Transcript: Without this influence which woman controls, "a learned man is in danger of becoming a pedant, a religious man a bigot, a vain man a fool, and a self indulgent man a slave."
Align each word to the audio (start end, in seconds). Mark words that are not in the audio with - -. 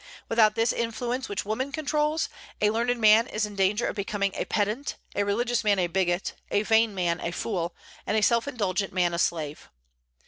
Without 0.29 0.55
this 0.55 0.73
influence 0.73 1.29
which 1.29 1.45
woman 1.45 1.71
controls, 1.71 2.27
"a 2.59 2.71
learned 2.71 2.97
man 2.99 3.27
is 3.27 3.45
in 3.45 3.55
danger 3.55 3.85
of 3.85 3.95
becoming 3.95 4.31
a 4.33 4.45
pedant, 4.45 4.95
a 5.13 5.23
religious 5.23 5.63
man 5.63 5.77
a 5.77 5.85
bigot, 5.85 6.33
a 6.49 6.63
vain 6.63 6.95
man 6.95 7.19
a 7.21 7.29
fool, 7.29 7.75
and 8.07 8.17
a 8.17 8.21
self 8.23 8.47
indulgent 8.47 8.93
man 8.93 9.13
a 9.13 9.19
slave." 9.19 9.69